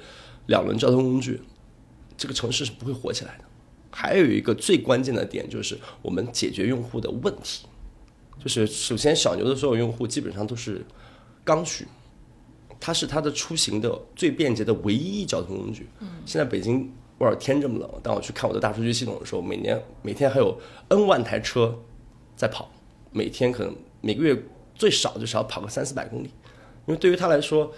[0.48, 1.42] 两轮交通工具，
[2.18, 3.46] 这个城市是不会火起来的。
[3.92, 7.66] 还有一个最关键的点就是我们解决用户的问题，
[8.44, 10.86] 就是首先小牛的所有用户基本上都是
[11.46, 11.88] 刚需，
[12.78, 15.88] 它是它的出行的最便捷的唯一交通工具。
[16.26, 21.80] 现在北京外边天这么冷，当我去看我的大数据系统的时候，每年每天还有 N 万台车
[22.36, 22.70] 在跑，
[23.12, 24.38] 每天可能每个月
[24.76, 26.30] 最少就是要跑个三四百公里，
[26.86, 27.72] 因为对于他来说，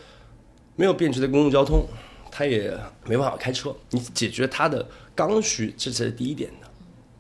[0.76, 1.86] 没有便捷的公共交通。
[2.32, 2.72] 他也
[3.06, 6.68] 没办法开车，你解决他的刚需，这才是第一点的，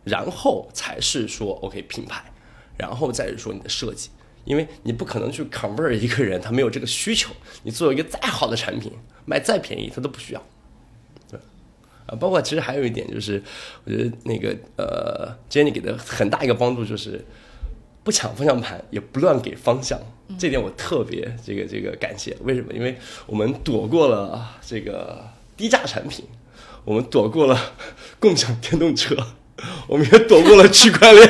[0.03, 2.23] 然后才是说 OK 品牌，
[2.77, 4.09] 然后再是说你的设计，
[4.45, 7.31] 因为你不可能去 convert 一个人，他没有这个需求，
[7.63, 8.91] 你做一个再好的产品，
[9.25, 10.43] 卖再便宜他都不需要，
[11.29, 11.39] 对，
[12.05, 13.41] 啊，包括其实还有一点就是，
[13.85, 17.25] 我觉得那个呃，Jenny 给的很大一个帮助就是。
[18.07, 19.99] 不抢方向盘，也不乱给方向，
[20.39, 22.33] 这点我特别这个这个感谢。
[22.43, 22.71] 为什么？
[22.71, 25.21] 因为我们躲过了这个
[25.57, 26.23] 低价产品，
[26.85, 27.73] 我们躲过了
[28.17, 29.13] 共享电动车，
[29.89, 31.29] 我们也躲过了区块链。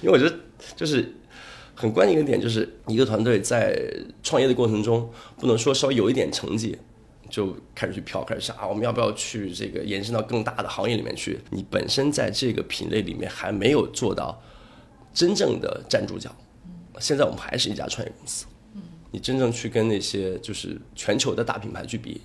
[0.00, 0.34] 因为我觉得，
[0.74, 1.14] 就是
[1.74, 3.78] 很关键一个点，就是一个团队在
[4.22, 6.78] 创业的过程中，不能说稍微有一点成绩
[7.28, 11.38] 就开始去飘，开始想啊，我们要不要去这个延伸到更大的行业里面去？
[11.50, 14.40] 你本身在这个品类里面还没有做到。
[15.16, 16.30] 真正的站住脚，
[17.00, 18.44] 现在我们还是一家创业公司。
[19.10, 22.20] 你真正去跟那些就是全球的大品牌去比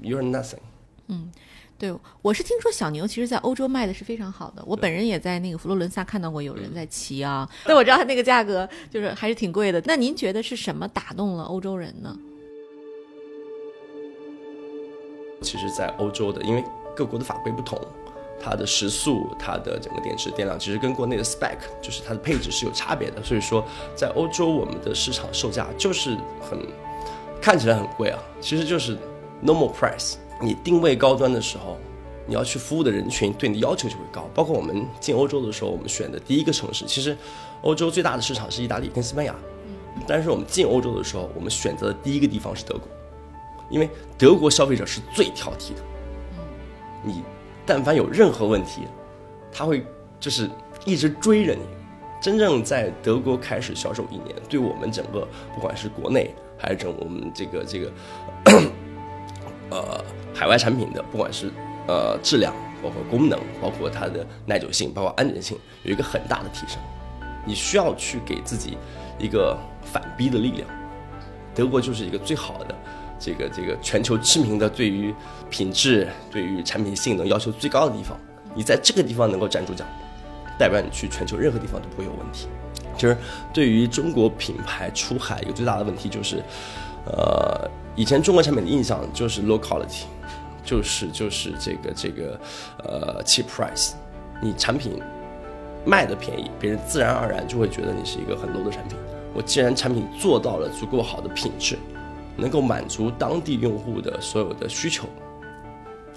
[0.00, 0.58] ，you're nothing。
[1.08, 1.28] 嗯，
[1.76, 7.50] 对，我是听说小牛其实在欧洲卖的是非常好的，我本人也在那个佛罗伦萨看到过有人在骑啊。
[7.66, 9.82] 那我知道它那个价格就是还是挺贵的。
[9.84, 12.16] 那您觉得是什么打动了欧洲人呢？
[15.42, 17.76] 其实，在欧洲的，因为各国的法规不同。
[18.44, 23.22] 它的时速，它的整个电池电量，其实跟国内的 spec 就是它的配置是有差别的。
[23.22, 23.64] 所以说，
[23.96, 26.58] 在欧洲我们的市场售价就是很
[27.40, 28.98] 看起来很贵啊，其实就是
[29.42, 30.16] normal price。
[30.42, 31.78] 你定位高端的时候，
[32.26, 34.28] 你要去服务的人群对你的要求就会高。
[34.34, 37.16] 包括我们进欧洲的时候，我们选的第一个城市，其实
[37.62, 39.34] 欧洲最大的市场是意大利跟西班牙，
[40.06, 42.88] 但是我们进欧洲的时候，我们选择的第一个地方是德国，
[43.70, 45.82] 因为德国消费者是最挑剔的。
[47.02, 47.22] 你。
[47.66, 48.82] 但凡有任何问题，
[49.52, 49.84] 他会
[50.20, 50.50] 就是
[50.84, 51.60] 一直追着你。
[52.20, 57.92] 真正在德国开始销售一年，对我们整个不管是国内还是整我们这个这个
[59.70, 61.50] 呃海外产品的，不管是
[61.86, 66.78] 呃质量，包括功能，包括它的耐久性，包括安全性，有一个很大的提升。
[67.44, 68.78] 你需要去给自己
[69.18, 70.66] 一个反逼的力量。
[71.54, 72.74] 德国就是一个最好的。
[73.24, 75.14] 这个这个全球知名的对于
[75.48, 78.18] 品质、对于产品性能要求最高的地方，
[78.54, 79.82] 你在这个地方能够站住脚，
[80.58, 82.48] 代表你去全球任何地方都不会有问题。
[82.98, 83.16] 其实，
[83.50, 86.42] 对于中国品牌出海有最大的问题就是，
[87.06, 90.02] 呃，以前中国产品的印象就是 low quality，
[90.62, 92.38] 就是就是这个这个
[92.84, 93.92] 呃 cheap price，
[94.42, 95.00] 你产品
[95.86, 98.98] 卖的便宜，别人自然而然就会觉得你是一个很 low 的产品。
[99.32, 101.78] 我既然产品做到了足够好的品质。
[102.36, 105.08] 能够满足当地用户的所有的需求，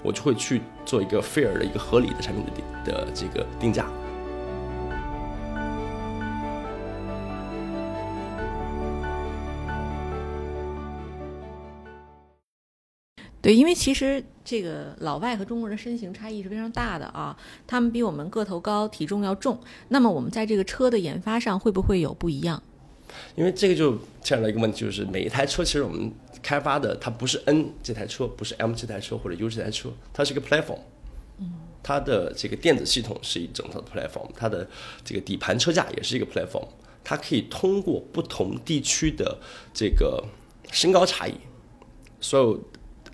[0.02, 3.86] 我就会去做一个 fair 的一个合理的产品的定的这个定价。
[13.40, 17.34] 对，因为其实这个老外和中国人身形差异是非常大的啊，
[17.66, 19.58] 他们比我们个头高，体重要重。
[19.88, 22.60] 那么我们在这个车的研发上会不会有不一样？
[23.34, 23.92] 因为这个就
[24.22, 30.78] 牵扯到一个问题，就是每一台车其实我们开发的它不是 N 这台车，不是 M 这台车或者 U 这台车，它是一个 platform。
[31.38, 31.52] 嗯。
[31.82, 34.68] 它的这个电子系统是一整套的 platform，它的
[35.04, 36.66] 这个底盘车架也是一个 platform，
[37.02, 39.38] 它可以通过不同地区的
[39.72, 40.24] 这个
[40.70, 41.34] 身高差异，
[42.20, 42.60] 所有。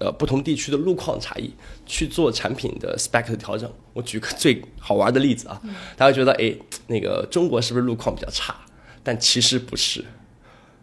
[0.01, 1.49] 呃，不同地区的路况差异
[1.87, 3.73] 去做产品的 spec 的调整。
[3.93, 5.63] 我举个最好玩的例子啊，
[5.97, 6.53] 大家觉得哎，
[6.89, 8.57] 那个中国是不是路况比较差？
[9.05, 10.05] 但其实不是。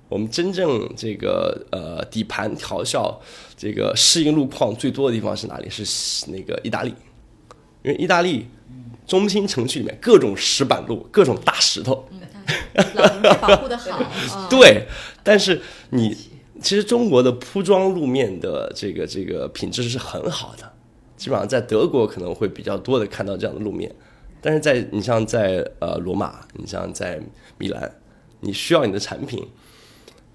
[0.08, 3.20] 我们真正这个呃底盘调校
[3.58, 5.70] 这个适应路况最多的地方是哪里？
[5.70, 6.94] 是那个意大利，
[7.84, 8.48] 因为意大利
[9.06, 12.08] 中心城区里面各种石板路，各种大石头，
[13.42, 14.48] 保护的好。
[14.50, 14.86] 对，
[15.22, 16.16] 但是你。
[16.64, 20.74] 其实中国的铺装路面的这个这个品质是很好的，
[21.18, 23.92] 基本上在德国可能会比较多的看到这样的路面，
[24.40, 27.20] 但是在你像在呃罗马，你像在
[27.58, 27.92] 米兰，
[28.42, 29.48] 你需要你的产品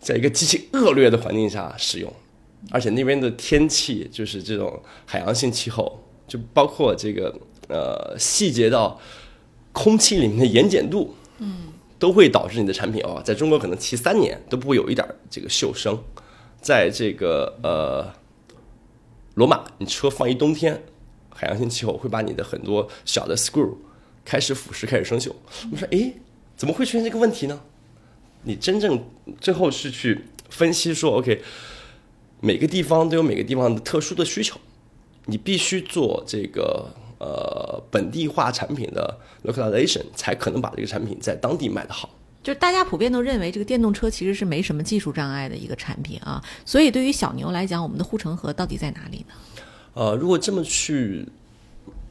[0.01, 2.12] 在一个极其恶劣的环境下使用，
[2.71, 7.38] 而且那边的天气就是这种海洋性气候，就包括这个
[7.69, 9.01] 呃细节到
[9.73, 11.75] 空气里面的盐碱度，嗯。
[11.99, 15.99] 都会导致你的产品哦，在中国可能骑三年都不会有一点这个锈生，
[16.61, 18.12] 在这个呃
[19.33, 20.85] 罗马，你车放一冬天，
[21.31, 23.77] 海洋性气候会把你的很多小的 screw
[24.27, 25.33] 开始腐蚀，开始生锈。
[25.73, 26.12] 我说，哎，
[26.55, 27.62] 怎么会出现这个问题呢？
[28.47, 29.05] 你真正
[29.39, 31.43] 最后是去分析说，OK，
[32.41, 34.59] 每个地方都有每个地方的特殊的需求，
[35.27, 36.89] 你必须做这个。
[37.19, 42.11] 呃，本地化产品的 localization 才可能把这个产品在当地卖得好。
[42.43, 49.35] 就是大家普遍都认为这个电动车其实是没什么技术障碍的一个产品啊，所以对于小牛来讲，我们的护城河到底在哪里呢？
[49.95, 51.27] 呃，如果这么去，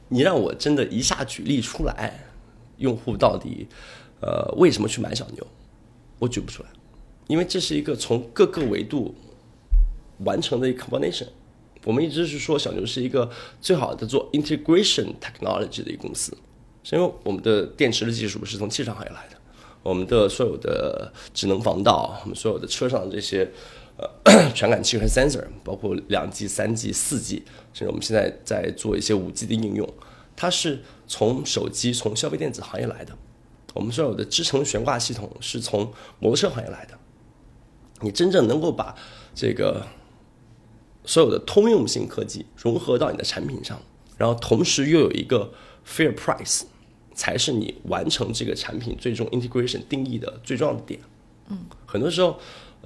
[0.10, 2.26] 你让我真的一下举例出来，
[2.78, 3.68] 用户到底
[4.22, 5.46] 呃为什么去买小牛，
[6.26, 6.70] 我举不出来，
[7.28, 9.14] 因为这是一个从各个维度
[10.26, 11.28] 完成的一个 combination。
[11.84, 13.30] 我们一直是说小牛是一个
[13.62, 16.36] 最好的做 integration technology 的一个公司，
[16.84, 19.38] 是因为我们的电池的技术是从汽车行业来的，
[19.84, 23.48] 我们的所有的智能防盗，我们所有的车上的这些
[23.98, 29.88] 呃 传感器和 sensor，包括两 G、三 G、四 G，甚至我们现在在做一些五 G 的应用，
[30.36, 33.16] 它是从手机、从消费电子行业来的。
[33.76, 36.98] 我们所有的支撑悬挂系统是从摩托车行业来的。
[38.02, 38.96] 你真正能够把
[39.36, 39.86] 这个。
[41.08, 43.80] 所有的通用性科技融合到你的产品上，
[44.18, 45.54] 然后同时又有一个
[45.88, 46.64] fair price，
[47.14, 51.00] 才是你完成这个产品最终 integration 定义的最重要的点。
[51.50, 52.40] 嗯，很多时候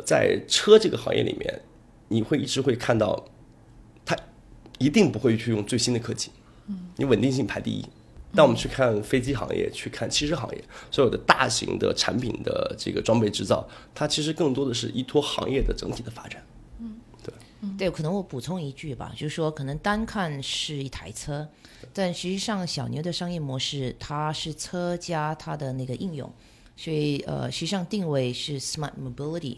[0.05, 1.61] 在车这个行业里面，
[2.09, 3.23] 你会一直会看到，
[4.03, 4.13] 它
[4.79, 6.29] 一定不会去用最新的科技。
[6.67, 7.85] 嗯，你稳定性排第一。
[8.35, 16.43] 当我们去看飞机行业，去看汽车行业，所有的大型的产品的这个装备制造，它其实更多的是依托行业的整体的发展。
[16.79, 17.33] 嗯，对
[17.77, 21.47] 对，可能我补充一句吧，就是说，可能单看是一台车，
[21.91, 26.31] 但实际上小牛的商业模式它是车加它的那个应用，
[26.77, 29.57] 所以呃，实际上定位是 smart mobility，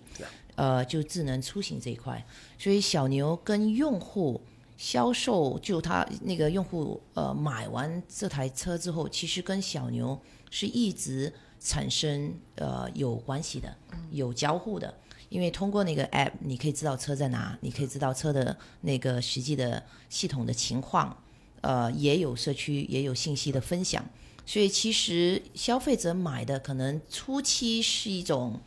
[0.55, 2.25] 呃，就智能出行这一块。
[2.57, 4.41] 所以小牛跟用户
[4.81, 13.77] 销售，就他那个用户呃买完这台车之后，其实跟小牛是一直产生呃有关系的，
[14.09, 14.91] 有交互的。
[15.29, 21.15] 因为通过那个 app，你可以知道车在哪，你可以知道车的那个实际的系统的情况，
[21.61, 24.03] 呃，也有社区也有信息的分享，
[24.47, 28.59] 所以其实消费者买的可能初期是一种，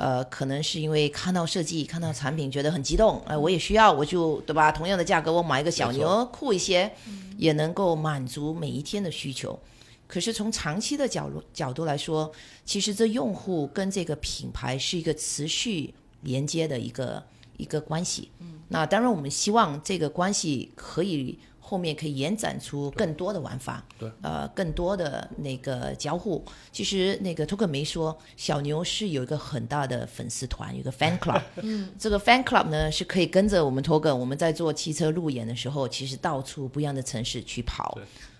[0.00, 4.72] 呃，可能是因为看到设计、看到产品觉得很激动，哎，我也需要，我就对吧？
[4.72, 6.90] 同样的价格，我买一个小牛酷一些，
[7.36, 9.58] 也能够满足每一天的需求。
[10.06, 12.32] 可是从长期的角度角度来说，
[12.64, 15.92] 其实这用户跟这个品牌是一个持续。
[16.22, 17.22] 连接的一个
[17.56, 21.38] 一个关系，嗯，那当然我们希望这个关系可以
[21.70, 26.44] 后面可以延展出更多的玩法，对，呃，更多的那个交互。
[26.72, 37.96] 其实那个托克没说，小牛是有一个很大的粉丝团，有个 fan club， 嗯，这个 fan club 呢是可以跟着我们托克，我们在做汽车路演的时候，其实到处不一样的城市去跑。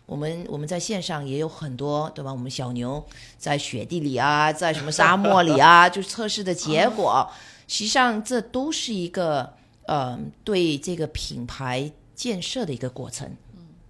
[0.07, 2.33] 我们我们在线上也有很多，对吧？
[2.33, 3.07] 我们小牛
[3.39, 7.31] 在雪地里啊，在什么沙漠里啊， 就测试的结果。
[7.69, 9.53] 实际上，这都是一个
[9.87, 11.89] 嗯，对这个品牌
[12.21, 13.35] 建设的一个过程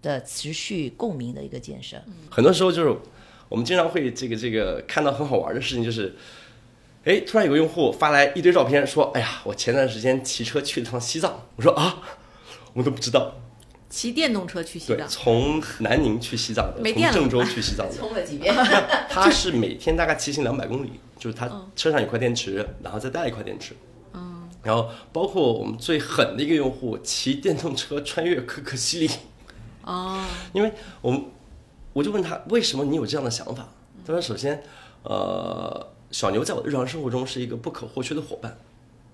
[0.01, 2.01] 的持续共鸣的一个建设。
[2.31, 2.97] 很多时候就是
[3.49, 6.15] 我们经常会这个这个看到很好玩的事情，就是，
[7.03, 11.43] 哎，突然有个用户发来一堆照片，说，哎呀，我前段时间骑车去了趟西藏。
[11.57, 12.01] 我说啊，
[12.73, 13.35] 我们都不知道。
[13.89, 18.55] 骑电动车去西藏，从南宁去西藏的，从郑州去西藏的， 充了几遍。
[19.09, 23.75] 他是每天大概骑行两百公里，就是他车上有块电池，然后再带一块电池。
[24.71, 24.75] 嗯。
[24.75, 29.11] 然后包括我们最狠的一个用户，骑电动车穿越可可西里。
[29.83, 30.25] 哦。
[30.55, 31.25] 因为我们，
[31.93, 33.69] 我就问他为什么你有这样的想法？
[34.07, 34.63] 他说：首先，
[35.03, 38.57] 呃，小牛在我的日常生活中是一个不可或缺的伙伴，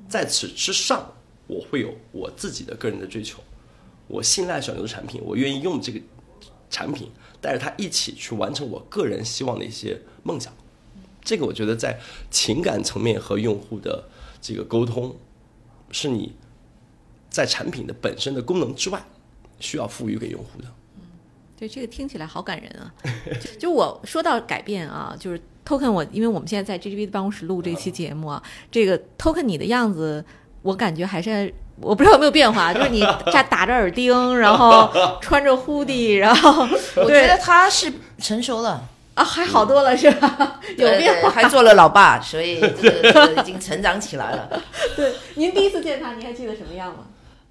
[0.09, 1.15] 在此之上，
[1.47, 3.41] 我会有我自己的个人的追求。
[4.09, 6.01] 我信赖小牛的产品，我愿意用这个
[6.71, 10.53] 产品带着他一起去完成我个人希望的一些梦想。
[11.25, 11.99] 这个我觉得在
[12.31, 14.05] 情感层面和用户的
[14.41, 15.17] 这个沟通，
[15.97, 16.35] 是你
[17.31, 19.03] 在产品的本身的功能之外
[19.59, 20.69] 需要赋予给用户的。
[20.97, 21.03] 嗯，
[21.59, 22.93] 对，这个听起来好感人啊！
[23.59, 30.23] 就我说到改变啊，就是 Token，我因为我们现在在 GGB 的办公室录这期节目啊，这个 Token 你的样子，
[30.61, 31.55] 我感觉还是。
[31.79, 34.91] 我不知道有没有变化，就是你扎打着耳钉，然后
[35.21, 36.67] 穿着 hoodie，然后
[36.97, 38.83] 我觉得他是成熟了
[39.17, 40.61] 啊，还好多了是吧？
[40.77, 44.63] 有变化，还做了老爸，所以这个 已经成长起来了。
[44.95, 47.07] 对，您第一次见他，您还记得什么样吗？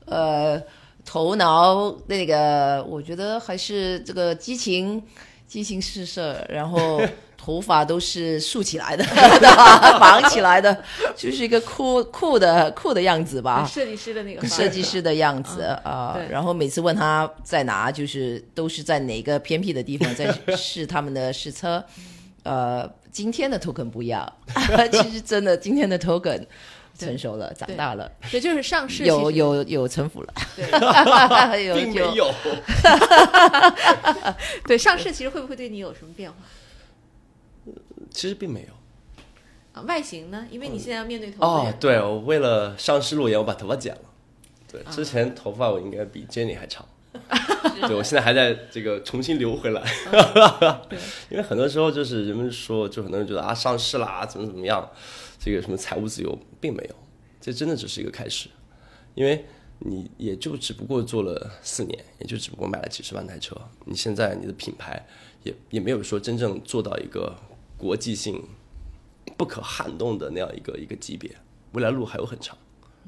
[0.05, 0.61] 呃，
[1.03, 5.03] 头脑那个，我觉得还是这个激情，
[5.47, 7.01] 激情四射，然后。
[7.45, 9.05] 头发都是竖起来的，
[9.99, 10.75] 绑起来的，
[11.15, 13.63] 就是一个酷酷的酷的样子吧。
[13.71, 16.17] 设计师的那个设计师的样子啊。
[16.27, 21.83] 然后每次问他在哪，就是都是在哪个偏僻的地方在 试他们的试车。
[22.41, 24.27] 呃，今天的 token 不一样，
[24.91, 26.43] 其实真的今天的 token
[26.97, 28.11] 成熟了，长大了。
[28.31, 30.33] 这就是上市有有有城府了，
[31.75, 32.33] 并没有。
[34.65, 36.37] 对上市其实会不会对你有什么变化？
[38.15, 38.67] 其实并没有
[39.73, 40.47] 啊，外形呢？
[40.49, 44.01] 因为你现在要面对头发哦，对我为了上市路演，我把头发剪了。
[44.71, 46.87] 对，之前头发我应该比 Jenny 还长，
[47.85, 49.83] 对我现在还在这个重新留回来。
[50.89, 50.97] 对，
[51.29, 54.89] 因为很多时候就是人们说，就很多人觉得啊，上市啦，怎么怎么样，
[55.37, 56.95] 这个什么财务自由，并没有，
[57.41, 58.47] 这真的只是一个开始，
[59.13, 59.43] 因为
[59.79, 65.05] 你也就只不过做了四年，也就只不过买了几十万台车，你现在你的品牌
[65.43, 67.35] 也也没有说真正做到一个。
[67.77, 68.41] 国际性
[69.37, 71.29] 不可撼动的那样一个一个级别，
[71.73, 72.57] 未来路还有很长。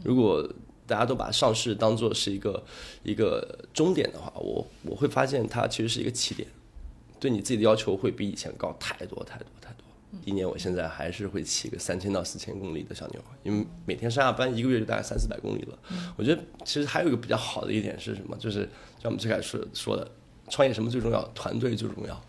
[0.03, 0.47] 如果
[0.85, 2.63] 大家都把上市当做是一个
[3.03, 6.47] 一个终点的话，我我会发现它其实是一个起点，
[7.19, 9.85] 对你自己的要求会比以前高太多太多太多。
[10.23, 15.77] 一年我现在还是会骑个三千到四千公里的小牛，因为每天上下班一个月就大概三四百公里了。
[16.17, 18.35] 我觉得其实还有一个比较好的一点是什么？
[18.37, 18.61] 就是
[19.01, 20.09] 像我们最开始说的，
[20.49, 21.21] 创业什么最重要？
[21.35, 22.21] 团队最重要，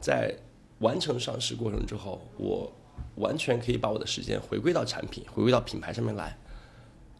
[0.00, 0.34] 在。
[0.80, 2.70] 完成上市过程之后，我
[3.16, 6.36] 完全可以把我的时间回归到产品、回归到品牌上面来。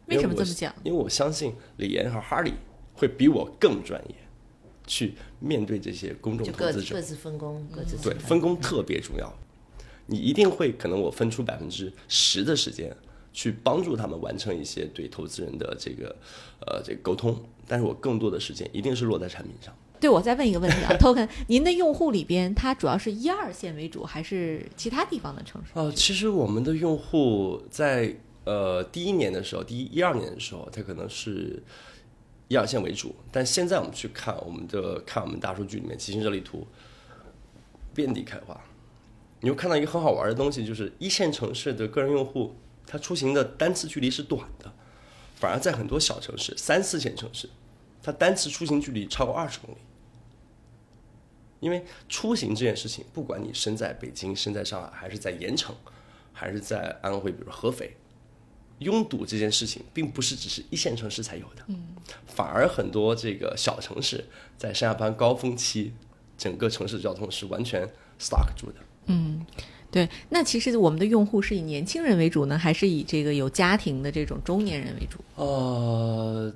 [0.07, 0.73] 为什么这么讲？
[0.83, 2.53] 因为我相信李岩和哈利
[2.93, 4.15] 会比我更专业，
[4.85, 6.95] 去面对这些公众投资者。
[6.95, 9.31] 各自分工，各自对分工特别重要。
[10.07, 12.93] 你一定会可能我分出百分之十的时间
[13.31, 16.13] 去帮助他们完成一些对投资人的这个
[16.65, 19.73] 呃这个沟通，但是我更多的时间一定是落在产品上。
[20.01, 25.69] 对，我再问一个问题啊， Token，您的用户里边，它主要是一二线为主，还是其他地方的城市？
[25.75, 31.61] 哦，其实我们的用户在呃第一年的时候，第一一二年的时候，它可能是
[32.47, 36.65] 一二线为主，但现在我们去看我们的看我们大数据里面骑行热力图，
[37.93, 38.59] 遍地开花。
[39.41, 42.55] 你会看到一个很好玩的东西，就是一线城市的个人用户，
[42.87, 44.73] 他出行的单次距离是短的，
[45.35, 47.47] 反而在很多小城市、三四线城市，
[48.01, 49.77] 他单次出行距离超过二十公里。
[51.61, 55.73] 因为出行这件事情，不管你身在北京、身在上海，还是在盐城，
[56.33, 57.95] 还是在安徽，比如合肥，
[58.79, 61.63] 拥堵这件事情，并不是只是一线城市才有的。
[61.67, 61.89] 嗯，
[62.25, 64.25] 反而很多这个小城市
[64.57, 65.93] 在上下班高峰期，
[66.35, 67.87] 整个城市交通是完全
[68.19, 68.75] stuck 住的。
[69.05, 69.45] 嗯，
[69.91, 70.09] 对。
[70.29, 75.19] 那其实我们的用户是以年轻人为主呢，还是以这个有家庭的这种中年人为主？
[75.35, 76.51] 呃。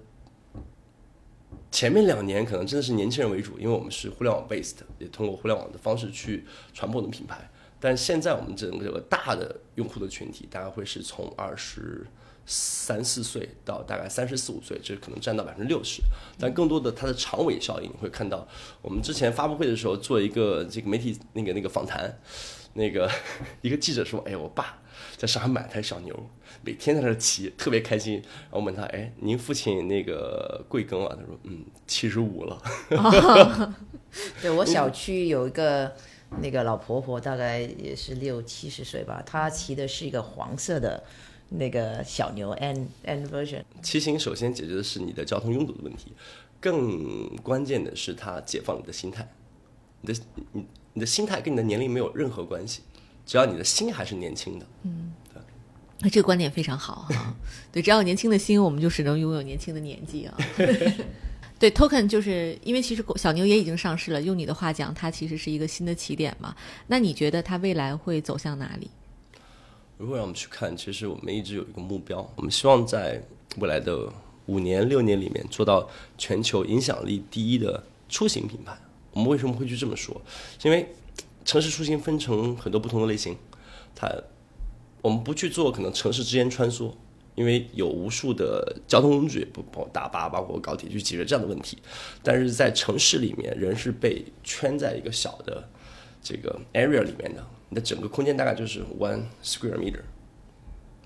[1.75, 7.49] 前面两年可能真的是年轻人为主，因为我们是互联网 based，也通过互联网的方式去传播我们的品牌。
[7.81, 12.07] 但现在我们整个大的用户的群体，大概会是从二十
[12.45, 16.01] 三四岁到大概三十四五岁，这可能占到百分之六十。
[16.39, 18.47] 但更多的它的长尾效应，会看到
[18.81, 22.17] 我们之前发布会的时候做一个这个媒体那个那个访谈，
[22.75, 23.11] 那个
[23.61, 24.81] 一个记者说：“哎，我爸
[25.25, 26.29] 在上海买台小牛，
[26.61, 28.15] 每天在那骑，特别开心。
[28.15, 31.15] 然后问他，哎，您父亲那个贵庚啊？
[31.17, 32.61] 他说，嗯，七十五了。
[34.41, 35.91] 对我小区有一个
[36.41, 41.03] 那个老婆婆，大概也是六七十岁吧，她骑的是一个黄色的。
[41.49, 46.11] 那个小牛 N N version，骑行首先解决的是你的交通拥堵的问题，
[46.59, 49.31] 更关键的是它解放你的心态。
[50.01, 50.19] 你的
[50.53, 52.81] 你你的心态跟你的年龄没有任何关系，
[53.25, 54.65] 只要你的心还是年轻的。
[54.83, 55.41] 嗯，对。
[55.99, 57.35] 那这个观点非常好哈。
[57.71, 60.37] 对，只要有年轻的心，我们就是能拥有年轻的年纪啊。
[61.57, 64.21] 对，Token 就是因为其实小牛也已经上市了。
[64.21, 66.53] 用你的话讲，它其实是一个新的起点嘛。
[66.87, 68.89] 那你觉得它未来会走向哪里？
[69.97, 73.23] 如果让我们去看，其实我们一直有一个目标，我们希望在
[73.57, 74.11] 未来的
[74.47, 78.77] 五年、六年里面做到全球影响力第一的出行品牌。
[79.11, 80.21] 我们为什么会去这么说？
[80.59, 80.93] 是因为
[81.45, 83.37] 城市出行分成很多不同的类型，
[83.95, 84.11] 它
[85.01, 86.91] 我们不去做可能城市之间穿梭，
[87.35, 91.77] 因为有无数的交通工具，不包括大巴、包括高铁去解决这样的问题。
[92.23, 95.69] 但是在城市里面，人是被圈在一个小的
[96.21, 97.45] 这个 area 里面的。
[97.69, 100.01] 你的整个空间大概就是 one square meter。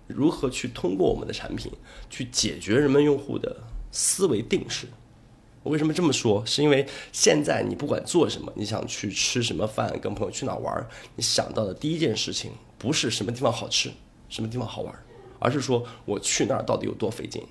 [0.07, 1.71] 如何去通过我们的产品
[2.09, 3.55] 去解决人们用户的
[3.91, 4.87] 思维定式？
[5.64, 6.45] 我为什么这么说？
[6.45, 13.91] 是因为现在你不管做什么，你想去吃什么饭，跟朋友去哪玩，你想到的第一件事情不是什么地方好吃，
[14.30, 14.95] 什么地方好玩，
[15.38, 17.43] 而是说我去那儿到底有多费劲。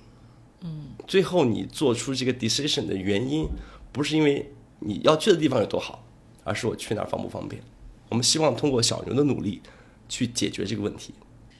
[0.61, 0.87] 嗯。
[1.07, 3.47] 最后你做出这个 decision 的原因，
[3.91, 6.03] 不是因为你要去的地方有多好，
[6.43, 7.61] 而是我去哪儿方不方便。
[8.09, 9.61] 我们希望通过小牛的努力
[10.07, 11.13] 去解决这个问题。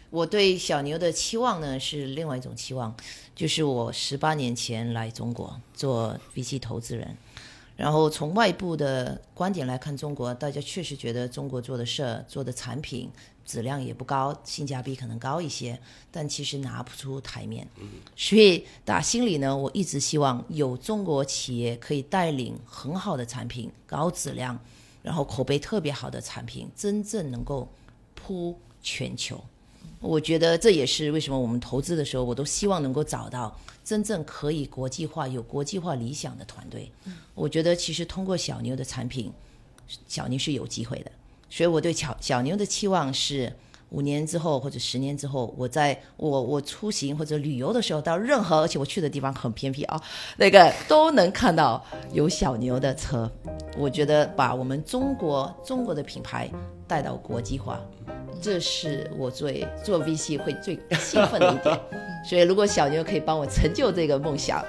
[0.10, 2.96] 我对小牛的期望呢是另外一种期望，
[3.40, 7.16] 就是我十八年前来中国做 VC 投资人，
[7.78, 13.10] 然后从外部的观点来看，中国大家确实觉得中国做的事儿、做的产品
[13.46, 15.80] 质量也不高，性价比可能高一些，
[16.12, 17.66] 但其实拿不出台面。
[18.14, 24.60] 所以打心里呢，我一直希望有中国企业可以带领很好的产品、高质量。
[25.02, 27.66] 然后口碑特别好的产品，真正能够
[28.16, 29.42] 铺全球，
[30.00, 36.92] 我觉得这也是为什么我们投资的时候，我都希望能够找到真正可以国际化、有国际化理想的团队。
[37.36, 39.32] 我觉得其实通过小牛的产品，
[40.08, 41.12] 小牛是有机会的，
[41.50, 43.52] 所以我对小小牛的期望是。
[43.92, 50.00] 五年之后或者十年之后，我在我我出行或者旅游的时候，到任何而且我去的地方很偏僻啊，
[50.38, 51.84] 那个都能看到
[52.14, 53.28] 有小牛的车。
[53.76, 56.48] 我觉得把我们中国中国的品牌
[56.90, 57.80] 带到国际化，
[58.42, 61.80] 这是我最做 VC 会最兴奋的一点。
[62.28, 64.66] 所以如果小牛可以帮我成就这个梦想，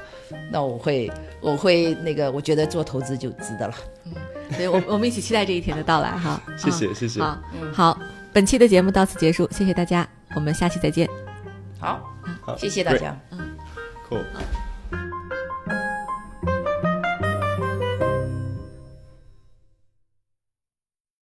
[0.53, 1.11] 那我会
[1.41, 3.75] 我会那个我觉得做投资就值得了。
[4.05, 4.13] 嗯，
[4.53, 6.41] 所以我我们一起期待这一天的到来哈。
[6.57, 7.21] 谢谢谢谢。
[7.21, 7.39] 好，
[7.73, 7.99] 好。
[8.33, 11.09] 本期的节目到此结束，谢谢大家，我们下期再见。
[11.81, 12.01] 好，
[12.43, 13.19] 好，谢谢大家。
[13.33, 13.57] 嗯
[14.09, 14.23] ，Cool。